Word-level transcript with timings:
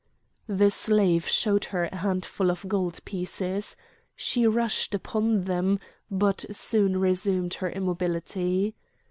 The 0.47 0.71
slave 0.71 1.27
showed 1.27 1.65
her 1.65 1.83
a 1.83 1.97
handful 1.97 2.49
of 2.49 2.67
gold 2.67 3.05
pieces. 3.05 3.75
She 4.15 4.47
rushed 4.47 4.95
upon 4.95 5.43
them, 5.43 5.79
but 6.09 6.43
soon 6.49 6.99
resumed 6.99 7.53
her 7.53 7.69
immobility. 7.69 8.73